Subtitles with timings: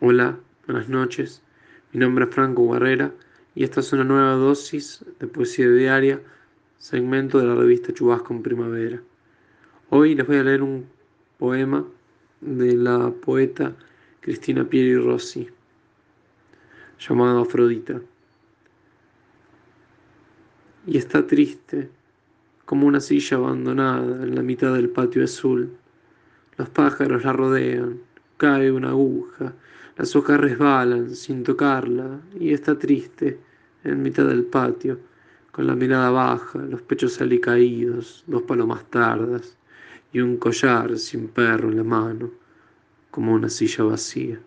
[0.00, 1.42] Hola, buenas noches.
[1.92, 3.12] Mi nombre es Franco Guerrera
[3.56, 6.22] y esta es una nueva dosis de poesía diaria,
[6.78, 9.02] segmento de la revista Chubasco en Primavera.
[9.90, 10.86] Hoy les voy a leer un
[11.36, 11.84] poema
[12.40, 13.74] de la poeta
[14.20, 15.48] Cristina Pieri Rossi,
[17.00, 18.00] llamado Afrodita.
[20.86, 21.90] Y está triste,
[22.64, 25.76] como una silla abandonada en la mitad del patio azul.
[26.56, 27.98] Los pájaros la rodean,
[28.36, 29.54] cae una aguja,
[29.98, 33.40] las hojas resbalan sin tocarla y está triste
[33.82, 35.00] en mitad del patio,
[35.50, 39.58] con la mirada baja, los pechos alicaídos, dos palomas tardas
[40.12, 42.30] y un collar sin perro en la mano,
[43.10, 44.40] como una silla vacía.